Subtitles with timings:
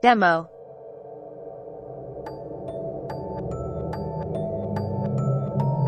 [0.00, 0.48] Demo.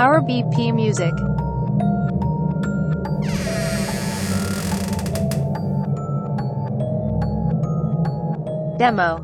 [0.01, 1.15] RBP Music.
[8.79, 9.21] Demo.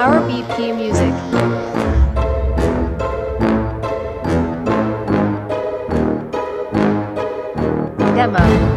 [0.00, 1.14] RBP Music.
[8.16, 8.76] Demo.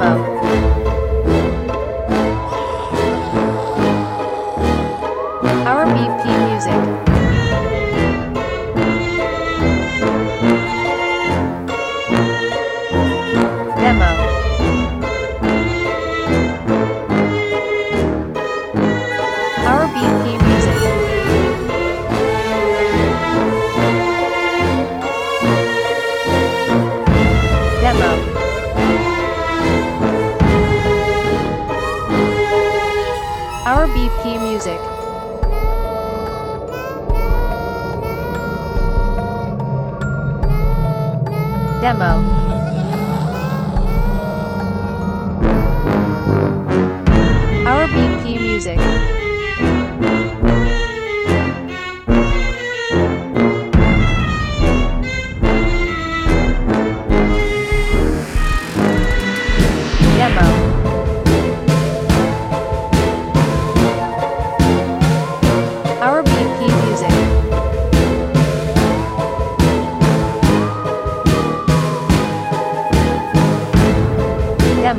[0.00, 0.14] Our
[5.86, 6.97] BP music.
[33.94, 34.80] BP Music.
[41.80, 42.12] Demo.
[47.64, 48.97] RBP Music.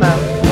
[0.10, 0.49] Chao.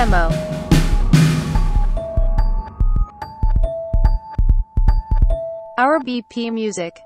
[0.00, 0.30] Demo.
[5.78, 7.04] RBP Music.